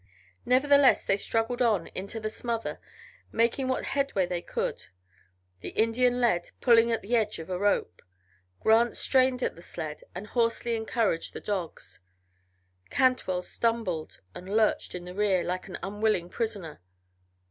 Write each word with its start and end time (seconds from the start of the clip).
Nevertheless 0.47 1.05
they 1.05 1.15
struggled 1.15 1.61
on 1.61 1.85
into 1.93 2.19
the 2.19 2.27
smother, 2.31 2.79
making 3.31 3.67
what 3.67 3.83
headway 3.83 4.25
they 4.25 4.41
could. 4.41 4.87
The 5.59 5.69
Indian 5.77 6.19
led, 6.19 6.49
pulling 6.59 6.91
at 6.91 7.03
the 7.03 7.15
end 7.15 7.37
of 7.37 7.51
a 7.51 7.59
rope; 7.59 8.01
Grant 8.61 8.97
strained 8.97 9.43
at 9.43 9.55
the 9.55 9.61
sled 9.61 10.03
and 10.15 10.25
hoarsely 10.25 10.75
encouraged 10.75 11.33
the 11.33 11.39
dogs; 11.39 11.99
Cantwell 12.89 13.43
stumbled 13.43 14.21
and 14.33 14.49
lurched 14.57 14.95
in 14.95 15.05
the 15.05 15.13
rear 15.13 15.43
like 15.43 15.67
an 15.67 15.77
unwilling 15.83 16.31
prisoner. 16.31 16.81